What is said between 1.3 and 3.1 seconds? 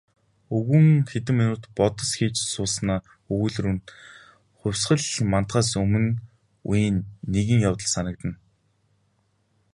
минут бодос хийж сууснаа